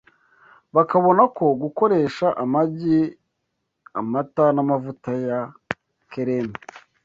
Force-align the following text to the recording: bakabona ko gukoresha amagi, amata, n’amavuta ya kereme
bakabona 0.75 1.23
ko 1.35 1.45
gukoresha 1.61 2.27
amagi, 2.43 2.97
amata, 3.99 4.45
n’amavuta 4.55 5.11
ya 5.27 5.39
kereme 6.11 6.57